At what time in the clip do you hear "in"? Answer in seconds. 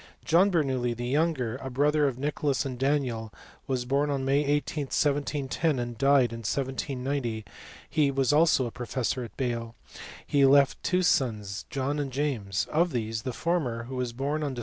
6.33-6.39